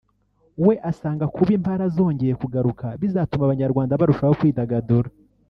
we 0.65 0.73
asanga 0.91 1.25
kuba 1.35 1.51
Impala 1.57 1.85
zongeye 1.95 2.33
kugaruka 2.41 2.85
bizatuma 3.01 3.43
Abanyarwanda 3.45 3.99
barushaho 4.01 4.33
kwidagadura 4.39 5.09